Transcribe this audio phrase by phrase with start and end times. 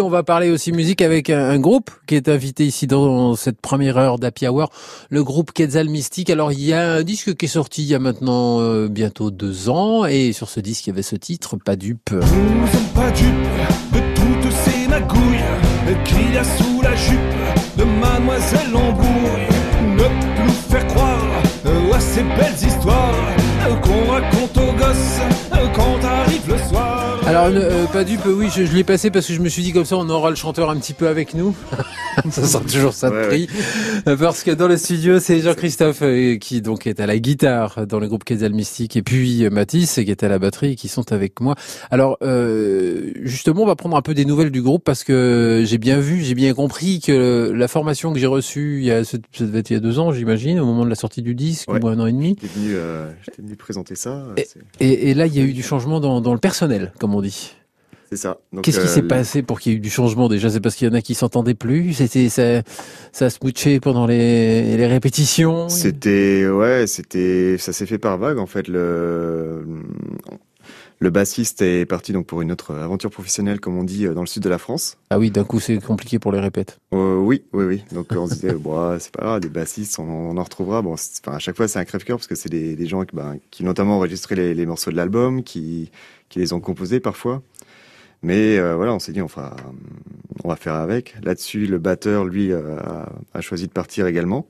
[0.00, 3.96] On va parler aussi musique avec un, groupe qui est invité ici dans cette première
[3.96, 4.70] heure d'Happy Hour,
[5.08, 6.30] le groupe Quetzal Mystique.
[6.30, 9.30] Alors il y a un disque qui est sorti il y a maintenant euh, bientôt
[9.30, 12.10] deux ans et sur ce disque il y avait ce titre, Pas dupe.
[12.10, 13.28] Nous sommes pas dupes
[13.92, 15.44] de toutes ces magouilles
[16.04, 17.20] qu'il y a sous la jupe
[17.78, 19.46] de Mademoiselle Lambouille.
[19.96, 21.22] Ne nous faire croire
[21.92, 23.14] à ces belles histoires
[23.80, 25.33] qu'on raconte aux gosses
[27.36, 29.84] Alors, euh, pas dupe, oui, je, l'ai passé parce que je me suis dit comme
[29.84, 31.52] ça, on aura le chanteur un petit peu avec nous.
[32.30, 33.48] ça sent toujours ça de prix.
[34.04, 37.98] Parce que dans le studio, c'est Jean-Christophe euh, qui donc est à la guitare dans
[37.98, 41.10] le groupe Quetzal Mystique et puis euh, Mathis qui est à la batterie qui sont
[41.10, 41.56] avec moi.
[41.90, 42.18] Alors,
[43.22, 46.22] justement, on va prendre un peu des nouvelles du groupe parce que j'ai bien vu,
[46.22, 49.70] j'ai bien compris que la formation que j'ai reçue il y a, ça devait être
[49.70, 51.98] il y a deux ans, j'imagine, au moment de la sortie du disque, ou un
[51.98, 52.36] an et demi.
[52.40, 52.76] J'étais venu,
[53.38, 54.24] venu, présenter ça.
[54.78, 57.23] Et, et, là, il y a eu du changement dans, dans le personnel, comme on
[57.24, 57.54] dit.
[58.10, 58.38] C'est ça.
[58.62, 60.50] Qu'est-ce qui s'est euh, passé pour qu'il y ait eu du changement déjà?
[60.50, 61.94] C'est parce qu'il y en a qui s'entendaient plus?
[61.94, 62.62] C'était ça,
[63.12, 63.38] ça se
[63.80, 65.68] pendant les, les répétitions?
[65.68, 68.68] C'était ouais, c'était ça s'est fait par vague en fait.
[68.68, 69.64] Le
[70.98, 74.26] le bassiste est parti donc pour une autre aventure professionnelle, comme on dit, dans le
[74.26, 74.96] sud de la France.
[75.10, 76.78] Ah oui, d'un coup c'est compliqué pour les répètes.
[76.92, 77.84] Euh, oui, oui, oui.
[77.92, 80.82] Donc on se disait, bon, c'est pas grave, des bassistes, on, en retrouvera.
[80.82, 83.34] Bon, enfin, à chaque fois c'est un crève-cœur parce que c'est des, des, gens bah,
[83.50, 85.90] qui notamment enregistré les, les morceaux de l'album, qui,
[86.28, 87.42] qui les ont composés parfois.
[88.24, 89.54] Mais euh, voilà, on s'est dit on fera,
[90.44, 91.14] on va faire avec.
[91.22, 92.78] Là-dessus, le batteur lui euh,
[93.34, 94.46] a, choisi de partir également.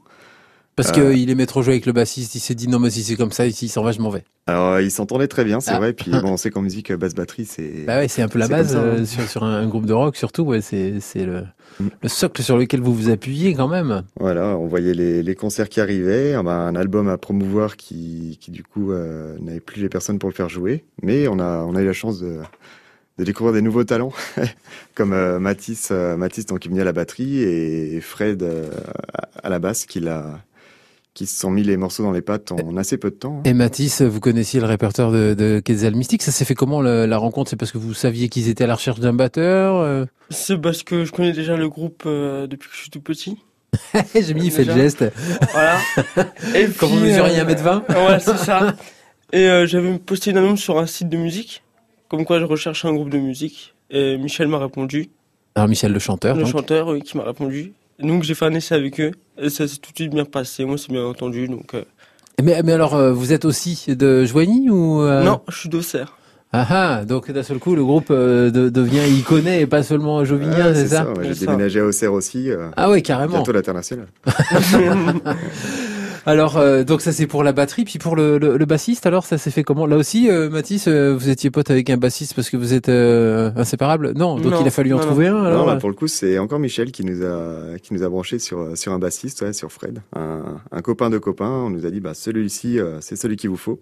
[0.77, 3.03] Parce euh, qu'il aimait trop jouer avec le bassiste, il s'est dit non mais si
[3.03, 4.25] c'est comme ça, ici il s'en va, je m'en vais.
[4.47, 5.79] Alors il s'entendait très bien, c'est ah.
[5.79, 5.93] vrai.
[5.93, 7.85] Puis bon, on sait qu'en musique basse batterie c'est.
[7.87, 9.05] Bah ouais, c'est un peu la base hein.
[9.05, 10.43] sur, sur un, groupe de rock surtout.
[10.43, 11.45] Ouais, c'est le,
[11.79, 11.89] mm.
[12.03, 14.03] le socle sur lequel vous vous appuyez quand même.
[14.19, 18.51] Voilà, on voyait les, les concerts qui arrivaient, un, un album à promouvoir qui qui
[18.51, 18.93] du coup
[19.41, 21.93] n'avait plus les personnes pour le faire jouer, mais on a on a eu la
[21.93, 22.41] chance de
[23.19, 24.13] de découvrir des nouveaux talents,
[24.95, 28.71] comme euh, Mathis, euh, Mathis donc, qui venu à la batterie et Fred euh,
[29.43, 30.41] à la basse qui l'a
[31.15, 33.39] qui se sont mis les morceaux dans les pattes en assez peu de temps.
[33.39, 33.49] Hein.
[33.49, 36.23] Et Mathis, vous connaissiez le répertoire de, de Quetzal Mystique.
[36.23, 37.51] Ça s'est fait comment la, rencontre?
[37.51, 40.05] C'est parce que vous saviez qu'ils étaient à la recherche d'un batteur euh?
[40.31, 43.39] C'est parce que je connais déjà le groupe depuis que je suis tout petit.
[44.15, 45.05] J'ai mis, il fait le geste.
[45.53, 45.79] Voilà.
[46.55, 48.75] Et Comme vous mesurez un mètre 20 Ouais, c'est ça.
[49.33, 51.65] Et j'avais posté une annonce sur un site de musique
[52.15, 53.75] comme quoi je recherchais un groupe de musique.
[53.91, 55.11] Et Michel m'a répondu.
[55.55, 56.37] Alors Michel le chanteur.
[56.37, 57.73] Le chanteur, oui, qui m'a répondu.
[57.99, 59.13] donc j'ai fait un essai avec eux.
[59.39, 60.65] Et ça s'est tout de suite bien passé.
[60.65, 61.49] Moi, c'est bien entendu.
[61.49, 61.75] Donc.
[61.75, 61.85] Euh.
[62.43, 65.23] Mais, mais alors, euh, vous êtes aussi de Joigny ou euh?
[65.23, 66.17] Non, je suis d'Auxerre.
[66.57, 70.87] Ah ah, donc d'un seul coup, le groupe devient iconé et pas seulement Jovinien, c'est
[70.87, 72.49] ça, ça J'ai déménagé à Auxerre aussi.
[72.77, 73.39] ah oui, carrément.
[73.39, 74.07] Bientôt l'international.
[76.27, 79.37] Alors, euh, donc ça c'est pour la batterie, puis pour le, le, bassiste, alors ça
[79.37, 79.85] s'est fait comment?
[79.85, 82.89] Là aussi, euh, Mathis, euh, vous étiez pote avec un bassiste parce que vous êtes
[82.89, 85.45] euh, inséparables Non, donc il a fallu en trouver un.
[85.45, 88.39] Alors non, pour le coup, c'est encore Michel qui nous a qui nous a branché
[88.39, 91.51] sur sur un bassiste, ouais, sur Fred, un, un, copain de copain.
[91.51, 93.81] On nous a dit, bah celui-ci, c'est celui qu'il vous faut.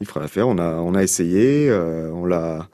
[0.00, 0.48] Il fera l'affaire.
[0.48, 2.68] On a on a essayé, on l'a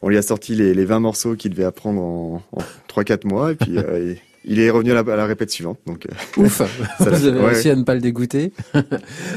[0.00, 3.52] on lui a sorti les, les 20 morceaux qu'il devait apprendre en, en 3-4 mois
[3.52, 3.76] et puis
[4.48, 5.78] il est revenu à la, répète suivante.
[5.86, 6.62] Donc, euh, Ouf,
[6.98, 8.52] vous avez réussi à ne pas le dégoûter.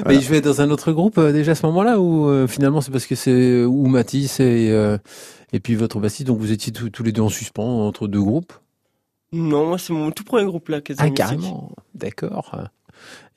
[0.07, 2.81] Mais il jouait dans un autre groupe euh, déjà à ce moment-là ou euh, finalement
[2.81, 4.72] c'est parce que c'est ou Mathis et
[5.53, 8.53] et puis votre bassiste, donc vous étiez tous les deux en suspens entre deux groupes?
[9.33, 10.79] Non, c'est mon tout premier groupe là.
[10.97, 12.55] Ah carrément, d'accord.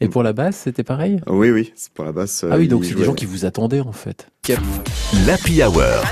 [0.01, 1.21] Et pour la basse, c'était pareil?
[1.27, 2.45] Oui, oui, c'est pour la basse.
[2.49, 4.29] Ah oui, donc c'est des gens qui vous attendaient en fait.
[5.27, 6.05] L'Happy Hour.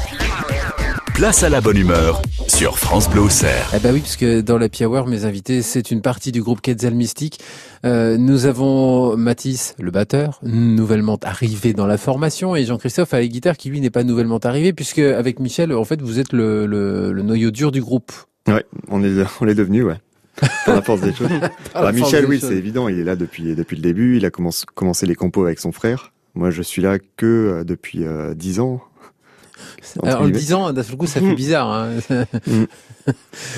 [1.23, 3.71] Place à la bonne humeur sur France Bleu Auxerre.
[3.77, 6.97] Eh ben oui, puisque dans la Hour, mes invités, c'est une partie du groupe Quetzal
[6.97, 7.39] Mystique.
[7.85, 13.29] Euh, nous avons Mathis, le batteur, nouvellement arrivé dans la formation, et Jean-Christophe à la
[13.29, 16.67] guitare, qui lui n'est pas nouvellement arrivé, puisque avec Michel, en fait, vous êtes le,
[16.67, 18.11] le, le noyau dur du groupe.
[18.49, 19.99] Ouais, on est, on est devenu, ouais.
[20.67, 21.31] Par la force des choses.
[21.73, 24.65] bah, Michel, oui, c'est évident, il est là depuis, depuis le début, il a commencé,
[24.75, 26.13] commencé les compos avec son frère.
[26.35, 28.59] Moi, je suis là que euh, depuis euh, dix
[30.03, 31.71] en le disant, d'un seul coup, ça fait bizarre.
[31.71, 31.91] Hein.
[32.47, 32.65] Mm.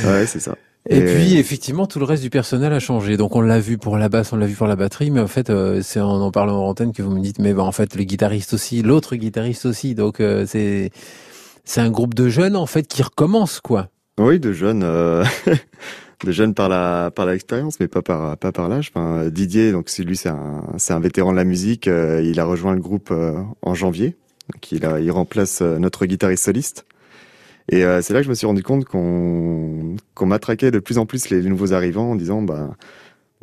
[0.07, 0.57] ouais, c'est ça.
[0.89, 3.17] Et, puis effectivement, tout le reste du personnel a changé.
[3.17, 5.27] Donc on l'a vu pour la basse, on l'a vu pour la batterie, mais en
[5.27, 7.73] fait, euh, c'est en en parlant en antenne que vous me dites, mais bah, en
[7.73, 9.95] fait, le guitariste aussi, l'autre guitariste aussi.
[9.95, 10.91] Donc euh, c'est
[11.65, 13.89] c'est un groupe de jeunes en fait qui recommence quoi.
[14.19, 15.25] Oui, de jeunes, euh,
[16.25, 18.91] de jeunes par la par l'expérience, mais pas par pas par l'âge.
[18.95, 21.87] Enfin, Didier, donc c'est lui, c'est un c'est un vétéran de la musique.
[21.87, 23.11] il a rejoint le groupe
[23.63, 24.17] en janvier.
[24.53, 26.87] Donc il, a, il remplace euh, notre guitariste soliste.
[27.71, 30.99] Et euh, c'est là que je me suis rendu compte qu'on qu'on matraquait de plus
[30.99, 32.77] en plus les, nouveaux arrivants en disant bah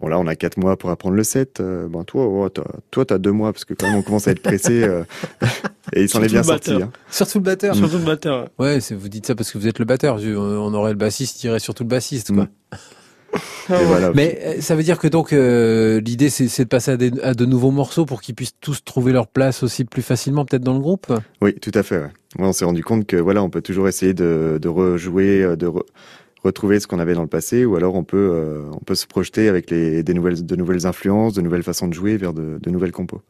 [0.02, 1.60] Bon là, on a quatre mois pour apprendre le set.
[1.60, 2.50] Euh, ben toi, oh,
[2.90, 4.84] toi, t'as deux mois parce que quand même on commence à être pressé.
[4.84, 5.04] Euh,
[5.94, 6.74] et il s'en est bien sorti.
[6.74, 6.92] Hein.
[7.12, 7.76] Surtout le batteur.
[7.76, 8.50] Surtout le batteur.
[8.58, 10.18] Ouais, vous dites ça parce que vous êtes le batteur.
[10.20, 12.48] On aurait le bassiste, dirait surtout le bassiste, quoi.
[13.70, 14.12] Mm.
[14.16, 16.92] Mais euh, ça veut dire que donc l'idée c'est de passer
[17.24, 20.64] à, de nouveaux morceaux pour qu'ils puissent tous trouver leur place aussi plus facilement peut-être
[20.64, 21.14] dans le groupe?
[21.42, 22.00] Oui, tout à fait.
[22.00, 22.10] Ouais.
[22.40, 25.68] on s'est rendu compte que voilà, on peut toujours essayer de, de rejouer, de
[26.44, 29.08] retrouver ce qu'on avait dans le passé, ou alors on peut, euh, on peut se
[29.08, 32.58] projeter avec les, des nouvelles, de nouvelles influences, de nouvelles façons de jouer vers de,
[32.62, 33.22] de nouvelles compos.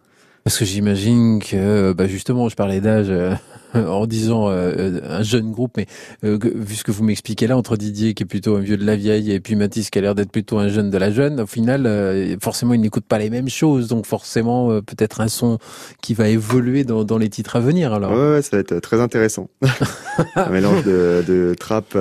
[0.44, 3.34] Parce que j'imagine que, bah justement, je parlais d'âge euh,
[3.76, 5.86] en disant euh, un jeune groupe, mais
[6.24, 8.86] euh, vu ce que vous m'expliquez là, entre Didier qui est plutôt un vieux de
[8.86, 11.42] la vieille et puis Mathis qui a l'air d'être plutôt un jeune de la jeune,
[11.42, 15.58] au final, forcément, ils n'écoutent pas les mêmes choses, donc forcément, peut-être un son
[16.02, 17.94] qui va évoluer dans, dans, les titres à venir.
[17.94, 19.50] Alors, ouais, ça va être très intéressant.
[20.36, 21.98] un mélange de, de trap,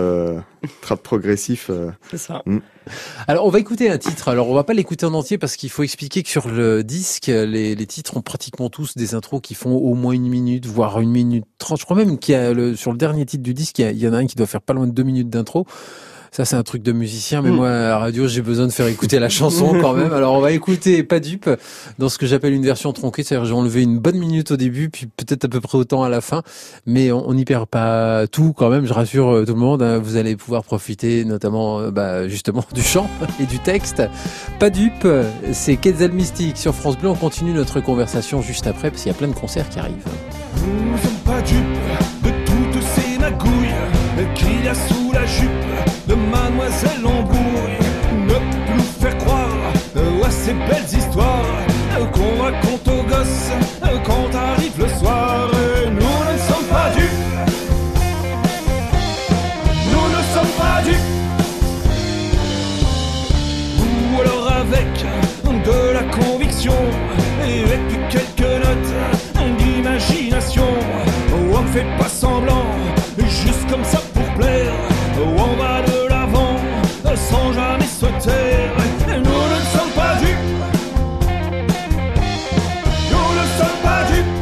[0.81, 1.71] trap progressif.
[2.11, 2.43] C'est ça.
[2.47, 2.59] Hmm.
[3.27, 4.29] Alors, on va écouter un titre.
[4.29, 7.27] Alors, on va pas l'écouter en entier parce qu'il faut expliquer que sur le disque,
[7.27, 11.01] les, les, titres ont pratiquement tous des intros qui font au moins une minute, voire
[11.01, 11.79] une minute trente.
[11.79, 14.09] Je crois même qu'il y a le, sur le dernier titre du disque, il y,
[14.09, 15.67] en a un qui doit faire pas loin de deux minutes d'intro.
[16.33, 17.55] Ça, c'est un truc de musicien, mais mm.
[17.57, 20.13] moi, à la radio, j'ai besoin de faire écouter la chanson quand même.
[20.13, 21.51] Alors, on va écouter Pas dupe
[21.99, 23.25] dans ce que j'appelle une version tronquée.
[23.25, 26.09] C'est-à-dire, j'ai enlevé une bonne minute au début, puis peut-être à peu près autant à
[26.09, 26.43] la fin.
[26.87, 28.87] Mais on n'y perd pas tout quand même.
[28.87, 29.83] Je rassure euh, tout le monde.
[29.83, 29.99] Hein.
[29.99, 33.11] vous allez pouvoir profiter notamment, euh, bah, justement, du chant
[33.41, 34.03] et du texte.
[34.61, 35.09] Pas dupe,
[35.53, 37.09] c'est Quetzal Mystique sur France Bleu.
[37.09, 40.07] On continue notre conversation juste après, parce qu'il y a plein de concerts qui arrivent.
[40.57, 41.79] Nous sommes pas dupes
[42.23, 43.75] de toutes ces magouilles
[44.35, 45.51] qu'il y a sous la jupe
[46.07, 47.79] de Mademoiselle Embrouille.
[48.13, 48.35] Ne
[48.67, 49.57] plus faire croire
[50.25, 51.45] à ces belles histoires
[52.13, 53.51] qu'on raconte aux gosses
[71.71, 72.65] On ne fait pas semblant,
[73.17, 74.73] juste comme ça pour plaire.
[75.17, 78.73] On va sans jamais se taire.
[79.07, 80.51] Nous ne sommes pas dupes.
[83.13, 84.37] Nous ne sommes pas dupes.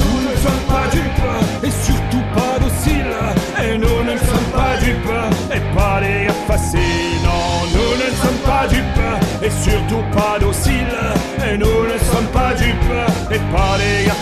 [0.00, 3.16] Nous ne sommes pas dupes et surtout pas dociles.
[3.64, 5.16] Et nous ne sommes pas dupes
[5.50, 7.22] et pas les faciles.
[7.24, 9.06] Non, nous ne sommes pas dupes
[9.42, 11.00] et surtout pas dociles.
[11.50, 12.92] Et nous ne sommes pas dupes
[13.30, 14.10] et pas les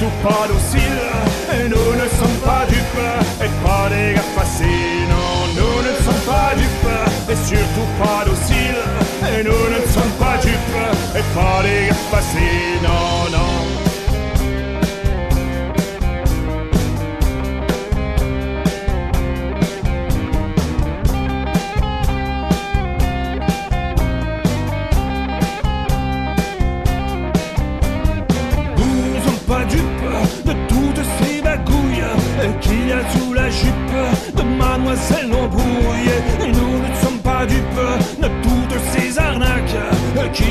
[0.00, 1.02] surtout pas dociles.
[1.52, 5.08] Et nous ne sommes pas dupes et pas des gars faciles.
[5.08, 8.29] Non, nous ne sommes pas dupes et surtout pas dociles.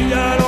[0.10, 0.38] Qu'il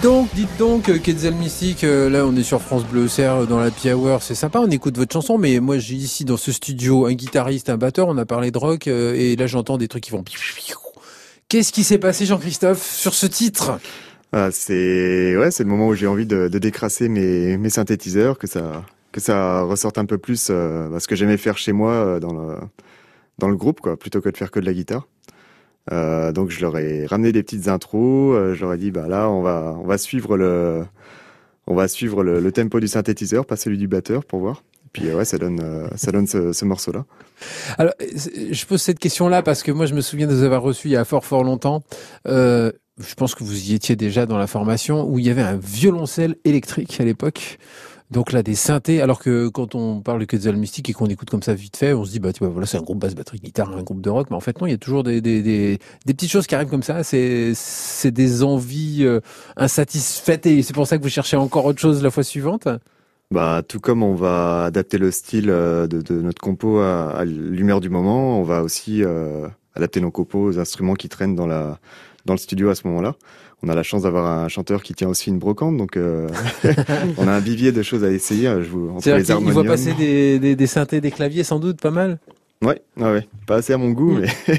[0.00, 3.46] dites donc, dites donc, euh, Quetzal Mystique, euh, là on est sur France Bleu Auxerre
[3.46, 6.52] dans la Hour, c'est sympa, on écoute votre chanson, mais moi j'ai ici dans ce
[6.52, 10.04] studio un guitariste, un batteur, on a parlé de rock, et là j'entends des trucs
[10.04, 10.24] qui vont...
[11.48, 13.78] Qu'est-ce qui s'est passé Jean-Christophe sur ce titre?
[14.32, 19.62] Ah, C'est ouais, c'est le moment où j'ai envie de, décrasser mes, synthétiseurs, que ça,
[19.62, 22.32] ressorte un peu plus euh, ce que j'aimais faire chez moi dans,
[23.48, 25.06] le, groupe, plutôt que de faire que de la guitare.
[25.92, 28.34] Euh, donc je leur ai ramené des petites intros.
[28.36, 30.84] Euh, je leur ai dit bah là on va on va suivre le
[31.66, 34.62] on va suivre le, tempo du synthétiseur, pas celui du batteur pour voir.
[34.86, 37.04] Et puis ouais ça donne euh, ça donne ce, ce morceau là.
[37.78, 40.62] Alors je pose cette question là parce que moi je me souviens de vous avoir
[40.62, 41.82] reçu il y a fort fort longtemps.
[42.26, 45.42] Euh, je pense que vous y étiez déjà dans la formation où il y avait
[45.42, 47.58] un violoncelle électrique à l'époque.
[48.10, 51.30] Donc là, des synthés, alors que quand on parle de Quetzal Mystique et qu'on écoute
[51.30, 53.14] comme ça vite fait, on se dit, bah, tu vois, voilà, c'est un groupe basse,
[53.14, 54.28] batterie, guitare, un groupe de rock.
[54.30, 56.56] Mais en fait, non, il y a toujours des, des, des, des petites choses qui
[56.56, 57.04] arrivent comme ça.
[57.04, 59.20] C'est, c'est des envies euh,
[59.56, 62.66] insatisfaites et c'est pour ça que vous cherchez encore autre chose la fois suivante?
[63.32, 67.24] Bah, tout comme on va adapter le style euh, de, de notre compo à, à
[67.24, 71.46] l'humeur du moment, on va aussi euh, adapter nos compos aux instruments qui traînent dans
[71.46, 71.78] la
[72.26, 73.14] dans le studio à ce moment-là
[73.62, 76.28] on a la chance d'avoir un chanteur qui tient aussi une brocante, donc euh,
[77.18, 78.46] on a un vivier de choses à essayer.
[78.62, 81.90] Je vous, entre les voit passer des, des, des, synthés, des claviers, sans doute, pas
[81.90, 82.18] mal.
[82.62, 83.28] Ouais, ouais, ouais.
[83.46, 84.28] pas assez à mon goût, mais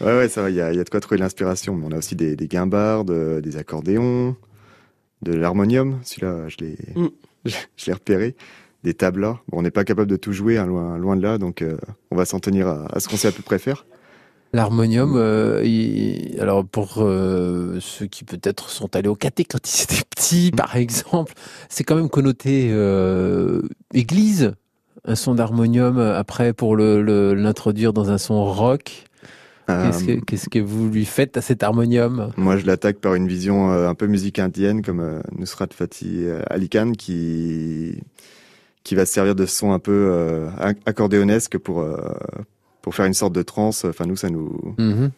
[0.00, 0.50] ouais, ouais, ça va.
[0.50, 1.80] Il y a, y a, de quoi trouver l'inspiration.
[1.84, 4.36] On a aussi des, des guimbardes, euh, des accordéons,
[5.22, 5.98] de l'harmonium.
[6.04, 7.08] Celui-là, je l'ai, mm.
[7.76, 8.36] je l'ai repéré.
[8.84, 9.40] Des tablas.
[9.48, 11.78] Bon, on n'est pas capable de tout jouer, hein, loin, loin de là, donc euh,
[12.10, 13.86] on va s'en tenir à, à ce qu'on sait à peu près faire.
[14.54, 15.64] L'harmonium, euh,
[16.38, 20.56] alors pour euh, ceux qui peut-être sont allés au caté quand ils étaient petits, mm.
[20.56, 21.34] par exemple,
[21.68, 24.52] c'est quand même connoté euh, église,
[25.06, 29.06] un son d'harmonium après pour l'introduire le, dans un son rock.
[29.66, 32.30] Qu'est-ce que, vous lui faites à cet harmonium?
[32.36, 36.92] Moi, je l'attaque par une vision un peu musique indienne, comme Nusrat Fatih Ali Khan,
[36.96, 38.00] qui
[38.84, 40.46] qui va servir de son un peu
[40.86, 41.82] accordéonesque pour
[42.84, 43.86] pour faire une sorte de transe.
[43.86, 45.10] Enfin, nous, ça nous, mhm.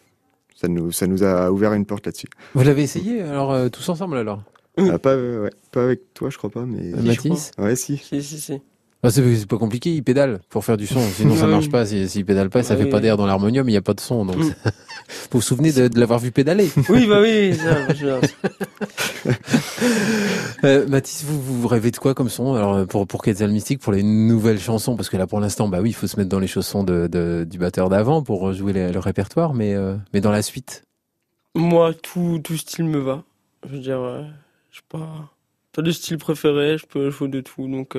[0.55, 2.29] ça nous, ça nous a ouvert une porte là-dessus.
[2.55, 4.41] Vous l'avez essayé alors euh, tous ensemble alors?
[4.77, 6.93] Ah, pas, ouais, pas avec toi, je crois pas, mais.
[6.93, 7.51] Euh, Mathis?
[7.57, 7.97] Ouais, si.
[7.97, 8.61] Si, si, si.
[9.03, 10.99] Ah, c'est pas compliqué, il pédale pour faire du son.
[10.99, 11.85] Sinon, ça marche pas.
[11.85, 13.99] S'il si, pédale pas, ça fait pas d'air dans l'harmonium, il n'y a pas de
[13.99, 14.25] son.
[14.25, 14.41] Donc, mm.
[14.41, 14.53] vous
[15.33, 17.53] vous souvenez de, de l'avoir vu pédaler Oui, bah oui.
[17.55, 17.77] Ça,
[20.63, 22.55] euh, Mathis, vous, vous rêvez de quoi comme son?
[22.55, 25.79] Alors pour pour Quetzal Mystique, pour les nouvelles chansons, parce que là pour l'instant, bah
[25.79, 28.73] oui, il faut se mettre dans les chaussons de, de du batteur d'avant pour jouer
[28.73, 30.85] le répertoire, mais euh, mais dans la suite.
[31.53, 33.23] Moi, tout tout style me va.
[33.67, 34.23] Je veux dire, euh,
[34.71, 35.31] je sais pas,
[35.71, 36.79] pas de style préféré.
[36.79, 37.95] Je peux jouer de tout, donc.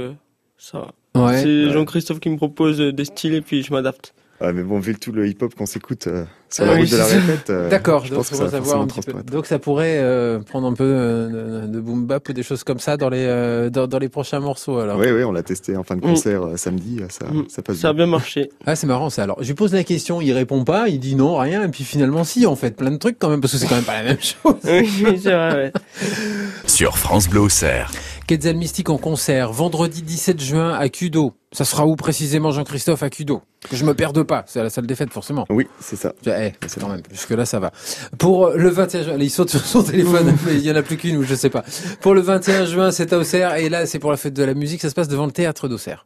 [0.58, 1.42] Ça Ouais.
[1.42, 4.14] C'est Jean-Christophe qui me propose des styles et puis je m'adapte.
[4.40, 6.90] Ouais, mais bon, vu tout le hip-hop qu'on s'écoute euh, sur la ah, route oui,
[6.92, 8.04] de la répète, euh, d'accord.
[8.08, 9.20] Donc, ça, un petit peu.
[9.24, 12.78] donc ça pourrait euh, prendre un peu euh, de, boom bap ou des choses comme
[12.78, 14.78] ça dans les euh, dans, dans, les prochains morceaux.
[14.78, 14.96] Alors.
[14.96, 16.56] Oui, oui, on l'a testé en fin de concert mm.
[16.56, 17.00] samedi.
[17.08, 17.46] Ça, mm.
[17.48, 17.78] ça passe.
[17.78, 18.50] Ça a bien marché.
[18.66, 19.22] Ah, c'est marrant ça.
[19.22, 21.84] Alors, je lui pose la question, il répond pas, il dit non, rien, et puis
[21.84, 24.02] finalement si, en fait, plein de trucs quand même, parce que c'est quand même pas
[24.02, 24.54] la même chose.
[24.64, 25.54] oui, c'est vrai.
[25.54, 25.72] Ouais.
[26.66, 27.48] Sur France Bleu.
[28.28, 31.32] Quetzal Mystique en concert, vendredi 17 juin à Cudo.
[31.50, 33.40] Ça sera où précisément Jean-Christophe à Cudo?
[33.70, 35.46] Que je me perde pas, c'est à la salle des fêtes forcément.
[35.48, 36.12] Oui, c'est ça.
[36.26, 37.72] Eh, c'est quand même, jusque là ça va.
[38.18, 41.16] Pour le 21 juin, il saute sur son téléphone, il y en a plus qu'une
[41.16, 41.64] ou je sais pas.
[42.02, 44.52] Pour le 21 juin, c'est à Auxerre et là c'est pour la fête de la
[44.52, 46.04] musique, ça se passe devant le théâtre d'Auxerre.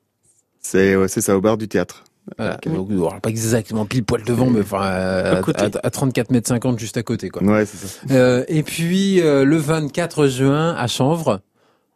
[0.60, 2.04] C'est ouais, c'est ça au bar du théâtre.
[2.38, 2.56] Voilà.
[2.64, 6.96] Donc, pas exactement pile poil devant, mais enfin à, à, à, 34 mètres 50 juste
[6.96, 7.42] à côté quoi.
[7.42, 7.98] Ouais, c'est ça.
[8.12, 11.40] Euh, et puis euh, le 24 juin à Chanvre.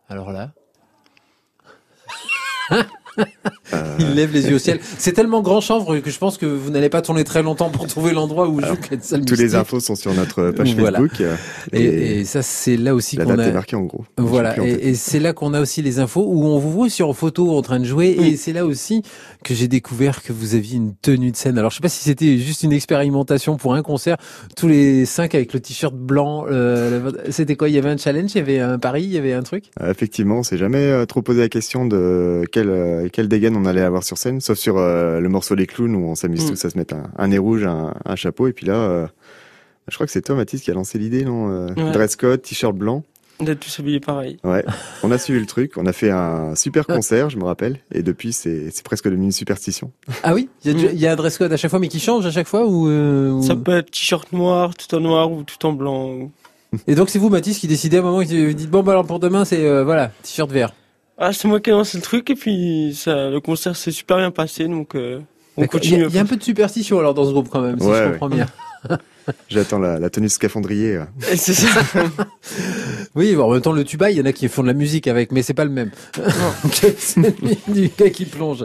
[0.08, 0.50] Alors là.
[3.72, 3.96] Euh.
[3.98, 4.78] Il lève les yeux au ciel.
[4.98, 7.86] C'est tellement grand chanvre que je pense que vous n'allez pas tourner très longtemps pour
[7.86, 11.22] trouver l'endroit où joue Quetzal Tous les infos sont sur notre page Facebook.
[11.72, 13.44] Et, et, ça, c'est là aussi qu'on a.
[13.44, 14.04] est marquée en gros.
[14.18, 14.56] Voilà.
[14.64, 17.56] Et, et c'est là qu'on a aussi les infos où on vous voit sur photo
[17.56, 18.16] en train de jouer.
[18.20, 19.02] Et c'est là aussi
[19.42, 21.58] que j'ai découvert que vous aviez une tenue de scène.
[21.58, 24.16] Alors je sais pas si c'était juste une expérimentation pour un concert,
[24.56, 26.46] tous les cinq avec le t-shirt blanc.
[26.48, 27.68] Euh, c'était quoi?
[27.68, 29.64] Il y avait un challenge, il y avait un pari, il y avait un truc?
[29.80, 33.64] Euh, Effectivement, on s'est jamais trop posé la question de quel euh, quel dégaine on
[33.64, 36.50] allait avoir sur scène, sauf sur euh, le morceau Les Clowns où on s'amuse mm.
[36.50, 38.46] tous à se mettre un, un nez rouge, un, un, chapeau.
[38.48, 39.08] Et puis là,
[39.88, 41.92] je crois que c'est toi Mathis qui a lancé l'idée, non ouais.
[41.92, 43.04] Dress code, t-shirt blanc.
[43.40, 44.38] D'être tous habillés pareil.
[44.44, 44.64] Ouais,
[45.02, 48.02] on a suivi le truc, on a fait un super concert, je me rappelle, et
[48.02, 49.92] depuis c'est presque devenu une superstition.
[50.22, 50.48] Ah oui?
[50.64, 52.30] Il y, a, y a un dress code à chaque fois, mais qui change à
[52.30, 53.42] chaque fois ou, euh, ou...
[53.42, 56.30] Ça peut être t-shirt noir, tout en noir ou tout en blanc.
[56.86, 59.06] Et donc c'est vous Mathis qui décidez à un moment, qui dit bon bah alors
[59.06, 60.72] pour demain c'est euh, voilà t-shirt vert.
[61.18, 64.18] Ah c'est moi qui ai lancé le truc et puis ça, le concert s'est super
[64.18, 65.20] bien passé donc euh,
[65.56, 66.04] on continue.
[66.04, 67.86] Il y, y, a un peu de superstition alors dans ce groupe quand même, si
[67.86, 68.36] ouais, je comprends ouais.
[68.36, 68.46] bien.
[69.48, 71.00] J'attends la, la, tenue scaphandrier.
[71.20, 71.68] C'est ça.
[73.16, 75.08] Oui, en même temps, le tuba, il y en a qui font de la musique
[75.08, 75.90] avec, mais c'est pas le même.
[77.68, 78.64] du gars qui plonge.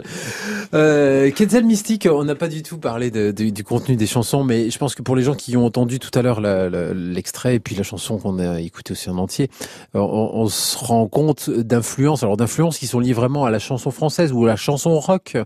[0.74, 4.44] Euh, Quetzal Mystique, on n'a pas du tout parlé de, de, du contenu des chansons,
[4.44, 7.60] mais je pense que pour les gens qui ont entendu tout à l'heure l'extrait et
[7.60, 9.48] puis la chanson qu'on a écoutée aussi en entier,
[9.94, 13.90] on, on se rend compte d'influences, alors d'influences qui sont liées vraiment à la chanson
[13.90, 15.36] française ou à la chanson rock.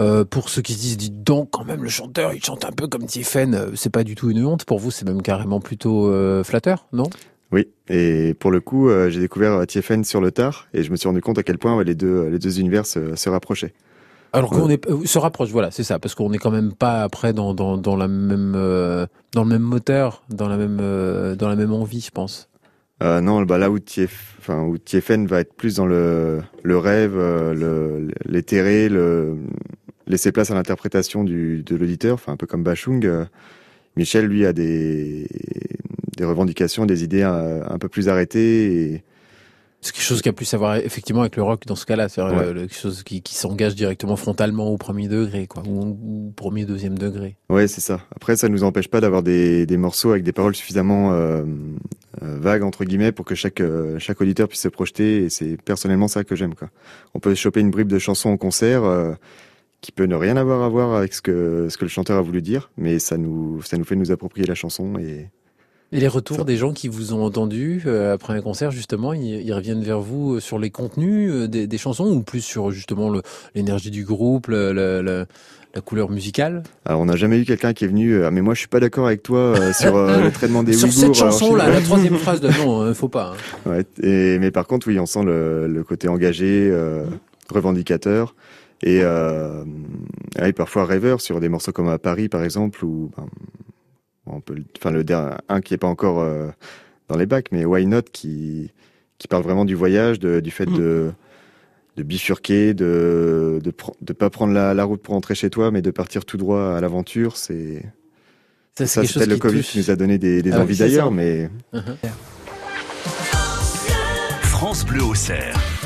[0.00, 2.70] Euh, pour ceux qui se disent, dites donc, quand même, le chanteur, il chante un
[2.70, 4.64] peu comme Tiffen, euh, c'est pas du tout une honte.
[4.64, 7.10] Pour vous, c'est même carrément plutôt euh, flatteur, non?
[7.50, 10.96] Oui, et pour le coup, euh, j'ai découvert Tiefen sur le tard, et je me
[10.96, 13.72] suis rendu compte à quel point les deux, les deux univers se, se rapprochaient.
[14.34, 17.32] Alors qu'on est se rapproche, voilà, c'est ça, parce qu'on est quand même pas après
[17.32, 18.52] dans dans, dans la même
[19.32, 20.76] dans le même moteur, dans la même
[21.36, 22.50] dans la même envie, je pense.
[23.02, 24.76] Euh, non, bah là où Tief, enfin où
[25.28, 28.08] va être plus dans le le rêve, le
[30.08, 33.04] laisser place à l'interprétation de l'auditeur, enfin un peu comme Bachung.
[33.04, 33.24] Euh,
[33.96, 35.26] Michel, lui, a des,
[36.18, 38.92] des revendications, des idées un, euh, un peu plus arrêtées.
[38.92, 39.04] Et...
[39.80, 42.08] C'est quelque chose qui a plus à voir effectivement avec le rock dans ce cas-là,
[42.08, 42.52] c'est ouais.
[42.52, 46.98] quelque chose qui, qui s'engage directement frontalement au premier degré, quoi, ou au premier deuxième
[46.98, 47.36] degré.
[47.48, 48.00] Ouais, c'est ça.
[48.16, 51.44] Après, ça nous empêche pas d'avoir des, des morceaux avec des paroles suffisamment euh,
[52.24, 55.22] euh, vagues entre guillemets pour que chaque euh, chaque auditeur puisse se projeter.
[55.22, 56.70] Et c'est personnellement ça que j'aime, quoi.
[57.14, 58.82] On peut choper une bribe de chanson en concert.
[58.82, 59.14] Euh,
[59.80, 62.20] qui peut ne rien avoir à voir avec ce que, ce que le chanteur a
[62.20, 65.28] voulu dire, mais ça nous, ça nous fait nous approprier la chanson et.
[65.90, 69.40] Et les retours des gens qui vous ont entendu euh, après un concert, justement, ils,
[69.40, 72.70] ils, reviennent vers vous euh, sur les contenus euh, des, des chansons ou plus sur
[72.70, 73.10] justement
[73.54, 75.24] l'énergie du groupe, le, le, le,
[75.74, 76.62] la couleur musicale?
[76.84, 78.80] Alors, on n'a jamais eu quelqu'un qui est venu, euh, mais moi je suis pas
[78.80, 81.00] d'accord avec toi sur le traitement des Sur Ouïghours.
[81.00, 83.32] cette chanson-là, la troisième phrase de non, faut pas.
[83.66, 83.70] Hein.
[83.70, 86.70] Ouais, et, mais par contre, oui, on sent le, côté engagé,
[87.50, 88.34] revendicateur
[88.82, 93.26] et, et parfois rêveur sur des morceaux comme à Paris par exemple ben,
[94.32, 95.04] on peut enfin le
[95.48, 96.48] un qui est pas encore euh,
[97.08, 98.72] dans les bacs mais Why Not qui
[99.18, 100.76] qui parle vraiment du voyage de, du fait mmh.
[100.78, 101.10] de
[101.96, 105.82] de bifurquer de de de pas prendre la, la route pour rentrer chez toi mais
[105.82, 107.84] de partir tout droit à l'aventure c'est
[108.76, 109.70] ça, ça c'était le Covid touche.
[109.72, 111.96] qui nous a donné des, des ah, envies d'ailleurs mais uh -huh.
[114.42, 115.77] France Bleu au cerf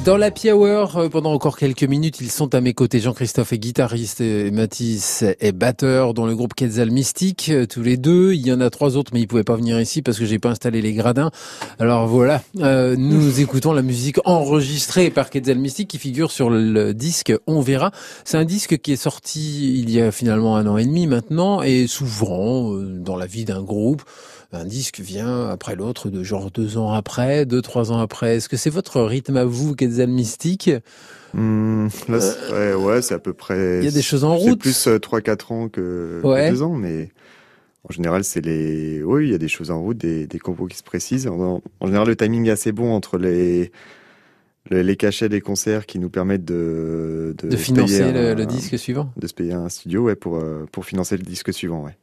[0.00, 2.98] dans la Hour, euh, pendant encore quelques minutes, ils sont à mes côtés.
[2.98, 7.96] Jean-Christophe est guitariste, et Mathis est batteur dans le groupe Quetzal Mystique, euh, tous les
[7.96, 8.32] deux.
[8.32, 10.40] Il y en a trois autres, mais ils pouvaient pas venir ici parce que j'ai
[10.40, 11.30] pas installé les gradins.
[11.78, 16.92] Alors voilà, euh, nous écoutons la musique enregistrée par Quetzal Mystique qui figure sur le
[16.92, 17.92] disque On verra.
[18.24, 21.62] C'est un disque qui est sorti il y a finalement un an et demi maintenant
[21.62, 24.02] et souvent dans la vie d'un groupe
[24.52, 28.36] un disque vient après l'autre, de genre deux ans après, deux, trois ans après.
[28.36, 30.70] Est-ce que c'est votre rythme à vous, Quetzal Mystique
[31.34, 32.18] mmh, là,
[32.52, 33.78] euh, ouais, ouais c'est à peu près.
[33.78, 34.50] Il y a des choses en route.
[34.50, 36.50] C'est plus euh, trois, quatre ans que, ouais.
[36.50, 37.10] que ans, mais
[37.88, 39.02] en général, c'est les.
[39.02, 41.26] Oui, il y a des choses en route, des, des compos qui se précisent.
[41.26, 43.72] En, en, général, le timing est assez bon entre les
[44.70, 48.78] les cachets des concerts qui nous permettent de de, de financer un, le, le, disque
[48.78, 51.96] suivant, de se payer un studio, ouais, pour euh, pour financer le disque suivant, ouais.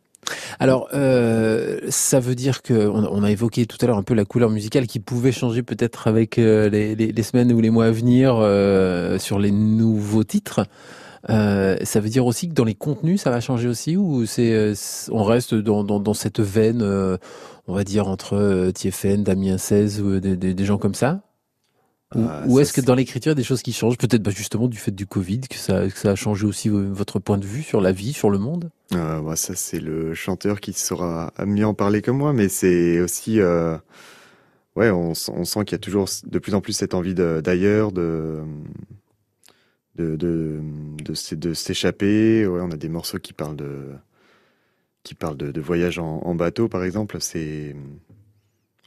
[0.60, 4.26] Alors, euh, ça veut dire que on, a évoqué tout à l'heure un peu la
[4.26, 8.36] couleur musicale qui pouvait changer peut-être avec euh, les, semaines ou les mois à venir
[8.38, 10.66] euh, sur les nouveaux titres.
[11.30, 14.54] Euh, ça veut dire aussi que dans les contenus, ça va changer aussi ou c'est
[14.54, 14.74] euh,
[15.12, 16.82] on reste dans, dans, dans cette veine,
[17.68, 21.22] on va dire entre Tiefen, Damien 16 ou des gens comme ça?
[22.16, 24.22] Ou, ah, ou est-ce que dans l'écriture, il y a des choses qui changent Peut-être
[24.22, 27.38] bah, justement du fait du Covid, que ça, que ça a changé aussi votre point
[27.38, 28.70] de vue sur la vie, sur le monde?
[28.94, 33.00] Euh, bah, Ça, c'est le chanteur qui saura mieux en parler que moi, mais c'est
[33.00, 33.40] aussi...
[33.40, 33.78] Euh,
[34.76, 37.92] ouais, on, on sent qu'il y a toujours de plus en plus cette envie d'ailleurs,
[37.94, 38.42] de,
[39.96, 40.60] de, de,
[41.04, 42.46] de, de s'échapper.
[42.46, 43.88] Ouais, on a des morceaux qui parlent de,
[45.04, 47.18] qui parlent de, de voyage en, en bateau, par exemple.
[47.22, 47.76] C'est...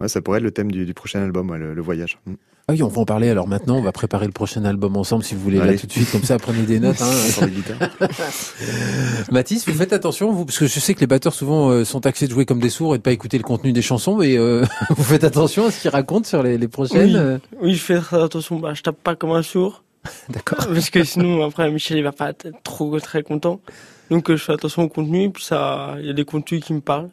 [0.01, 2.19] Ouais, ça pourrait être le thème du, du prochain album, ouais, le, le voyage.
[2.66, 3.29] Ah oui, on va en parler.
[3.29, 5.72] Alors maintenant, on va préparer le prochain album ensemble, si vous voulez, Allez.
[5.72, 7.03] là tout de suite, comme ça, prenez des notes.
[7.03, 7.88] Hein.
[9.31, 12.00] Mathis, vous faites attention, vous, parce que je sais que les batteurs souvent euh, sont
[12.00, 14.38] taxés de jouer comme des sourds et de pas écouter le contenu des chansons, mais
[14.38, 14.64] euh,
[14.96, 17.11] vous faites attention à ce qu'ils racontent sur les, les prochaines.
[17.11, 17.38] Oui, euh...
[17.61, 18.59] oui, je fais attention.
[18.59, 19.85] Bah, je tape pas comme un sourd.
[20.31, 20.66] D'accord.
[20.66, 23.61] Parce que sinon, après, Michel, il va pas être trop très content.
[24.09, 25.31] Donc, euh, je fais attention au contenu.
[25.31, 27.11] Puis ça, il y a des contenus qui me parlent.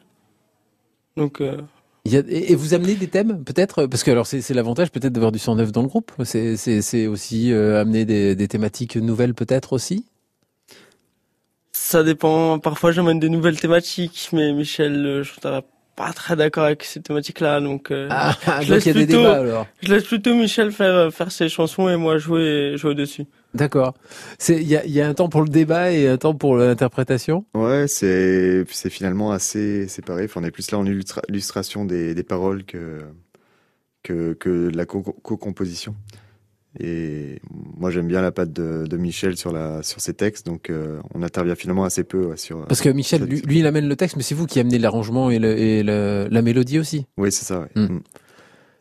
[1.18, 1.42] Donc.
[2.08, 2.22] Euh...
[2.28, 3.86] Et vous amenez des thèmes peut-être?
[3.86, 6.12] Parce que alors c'est l'avantage peut-être d'avoir du sang neuf dans le groupe.
[6.24, 10.06] C'est aussi euh, amener des, des, thématiques nouvelles peut-être aussi?
[11.72, 12.58] Ça dépend.
[12.58, 15.32] Parfois j'amène des nouvelles thématiques, mais Michel, je
[15.96, 17.90] pas très d'accord avec ces thématiques-là, donc.
[17.90, 18.34] Euh, ah,
[18.68, 19.66] donc il y a des débats alors.
[19.82, 23.26] Je laisse plutôt Michel faire faire ses chansons et moi jouer jouer dessus.
[23.54, 23.94] D'accord.
[24.38, 26.56] C'est il y a, y a un temps pour le débat et un temps pour
[26.56, 27.44] l'interprétation?
[27.54, 30.24] Ouais, c'est c'est finalement assez séparé.
[30.24, 33.00] Enfin, on est plus là en illustration des, des paroles que
[34.02, 35.94] que que de la co-composition.
[36.80, 40.70] Et moi, j'aime bien la patte de, de, Michel sur la sur ses textes, donc
[40.70, 42.64] euh, on intervient finalement assez peu sur.
[42.66, 45.38] Parce que Michel, lui, il amène le texte, mais c'est vous qui amenez l'arrangement et,
[45.38, 47.06] le, et le, la mélodie aussi.
[47.18, 47.60] Oui, c'est ça.
[47.60, 47.68] Ouais.
[47.74, 47.96] Hmm.
[47.96, 48.00] Hmm.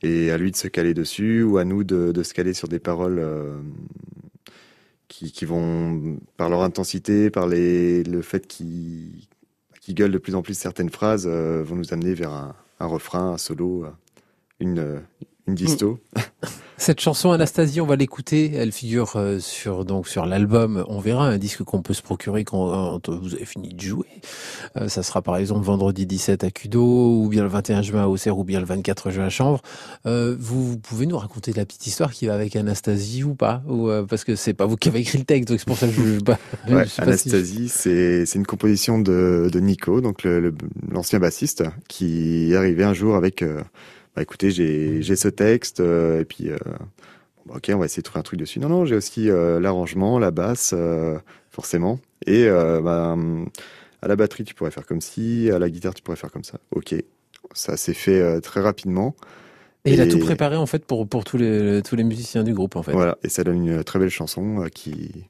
[0.03, 2.69] Et à lui de se caler dessus, ou à nous de, de se caler sur
[2.69, 3.59] des paroles euh,
[5.09, 9.27] qui, qui vont par leur intensité, par les, le fait qu'ils
[9.81, 12.85] qui gueulent de plus en plus certaines phrases, euh, vont nous amener vers un, un
[12.85, 13.85] refrain, un solo,
[14.59, 15.01] une
[15.47, 15.99] une disto.
[16.81, 18.53] Cette chanson Anastasie, on va l'écouter.
[18.55, 20.83] Elle figure euh, sur donc sur l'album.
[20.87, 24.07] On verra un disque qu'on peut se procurer quand, vous avez fini de jouer.
[24.77, 28.07] Euh, ça sera par exemple vendredi 17 à Cudo, ou bien le 21 juin à
[28.07, 29.61] Auxerre, ou bien le 24 juin à Chanvre.
[30.07, 33.91] Euh, vous, pouvez nous raconter la petite histoire qui va avec Anastasie ou pas ou,
[34.09, 35.93] Parce que c'est pas vous qui avez écrit le texte, donc c'est pour ça que
[35.93, 36.19] je.
[36.21, 40.27] Bah, ouais, Anastasie, c'est c'est une composition de, de Nico, donc
[40.89, 43.43] l'ancien bassiste, qui est arrivé un jour avec
[44.15, 46.57] bah écoutez, j'ai j'ai ce texte euh, et puis euh,
[47.45, 48.59] bah, ok, on va essayer de trouver un truc dessus.
[48.59, 50.75] Non non, j'ai aussi euh, l'arrangement, la basse,
[51.49, 53.15] forcément, et bah,
[54.01, 56.43] à la batterie tu pourrais faire comme ci, à la guitare tu pourrais faire comme
[56.43, 56.59] ça.
[56.71, 56.93] Ok,
[57.53, 59.15] ça s'est fait très rapidement.
[59.83, 62.53] Et, il a tout préparé en fait pour pour tous les tous les musiciens du
[62.53, 62.91] groupe en fait.
[62.91, 65.25] Voilà, et ça donne une très belle chanson qui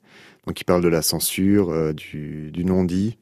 [0.45, 3.17] donc qui parle de la censure, du, du non dit,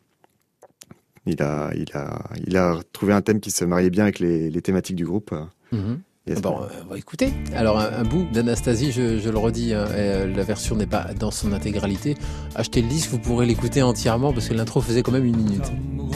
[1.32, 4.50] il a, il a, il a trouvé un thème qui se mariait bien avec les,
[4.50, 5.34] les thématiques du groupe.
[5.72, 6.00] Mhm.
[6.42, 7.34] Bon, on va écouter.
[7.56, 11.32] Alors, un, bout d'Anastasie, je, je, le redis, hein, euh, la version n'est pas dans
[11.32, 12.15] son intégralité.
[12.56, 15.72] Achetez le disque, vous pourrez l'écouter entièrement parce que l'intro faisait quand même une minute.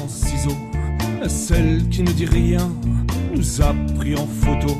[0.07, 0.51] ciseau,
[1.27, 2.71] celle qui ne dit rien
[3.33, 4.75] nous a pris en photo.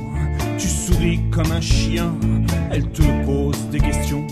[0.58, 2.16] Tu souris comme un chien,
[2.72, 4.28] elle te pose des questions.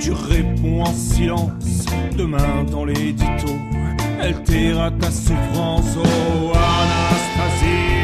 [0.00, 3.52] Tu réponds en silence, demain dans l'édito
[4.20, 7.96] elle tira ta souffrance, oh Anastasie.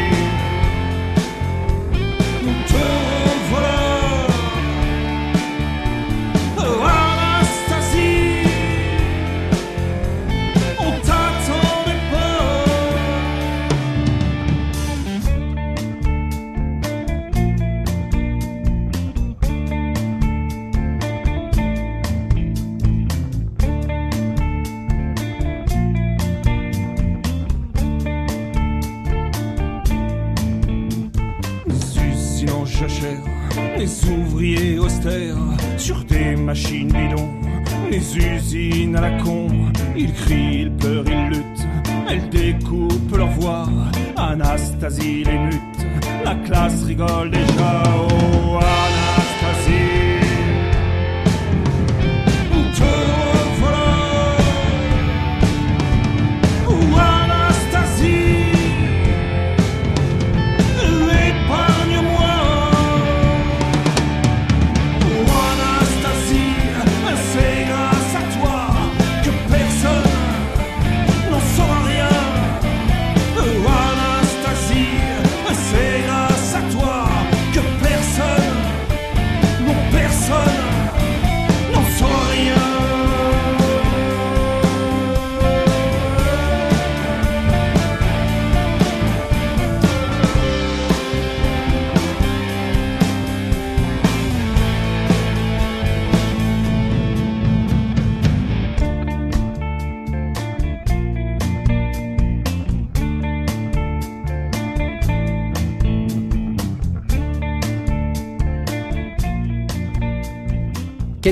[35.76, 37.28] Sur des machines bidons,
[37.90, 39.48] les usines à la con,
[39.96, 41.66] ils crient, ils pleurent, ils luttent,
[42.08, 43.66] elles découpent leur voix,
[44.16, 45.86] Anastasie les mute,
[46.24, 49.01] la classe rigole déjà, oh.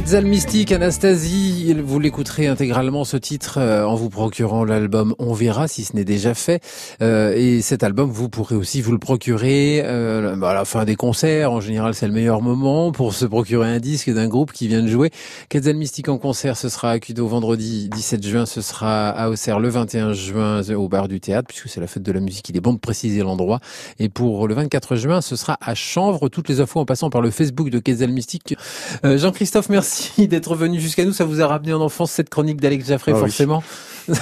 [0.00, 5.68] Quetzal Mystique, Anastasie, vous l'écouterez intégralement ce titre euh, en vous procurant l'album On verra
[5.68, 6.62] si ce n'est déjà fait.
[7.02, 10.96] Euh, et cet album, vous pourrez aussi vous le procurer euh, à la fin des
[10.96, 11.52] concerts.
[11.52, 14.82] En général, c'est le meilleur moment pour se procurer un disque d'un groupe qui vient
[14.82, 15.10] de jouer.
[15.48, 19.60] Quetzal Mystique en concert, ce sera à Cudo vendredi 17 juin, ce sera à Auxerre
[19.60, 22.48] le 21 juin au bar du théâtre, puisque c'est la fête de la musique.
[22.48, 23.60] Il est bon de préciser l'endroit.
[23.98, 26.28] Et pour le 24 juin, ce sera à Chanvre.
[26.28, 28.56] Toutes les infos en passant par le Facebook de Quetzal Mystique.
[29.04, 31.12] Jean-Christophe, merci merci d'être venu jusqu'à nous.
[31.12, 33.62] Ça vous a ramené en enfance cette chronique d'Alex Jaffray, ah forcément.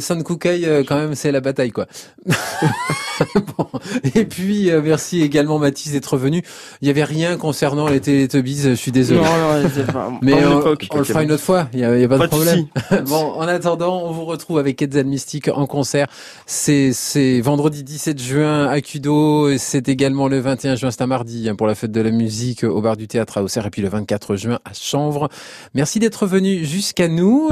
[0.00, 1.86] Son Kukai, quand même, c'est la bataille, quoi.
[3.34, 3.68] bon.
[4.14, 6.42] Et puis, merci également Mathis d'être venu.
[6.80, 9.20] Il y avait rien concernant les Teletubbies, je suis désolé.
[9.20, 10.12] Non, non, pas.
[10.22, 12.66] Mais on, on, le fera une autre fois, il y a, pas, de problème.
[13.06, 16.06] bon, en attendant, on vous retrouve avec Quetzal Mystique en concert.
[16.46, 21.48] C'est c'est vendredi 17 juin à Cudo, c'est également le 21 juin, c'est un mardi
[21.48, 23.82] hein, pour la fête de la musique au bar du théâtre à Auxerre et puis
[23.82, 25.28] le 24 juin à Chanvre.
[25.74, 27.44] Merci d'être venu jusqu'à nous.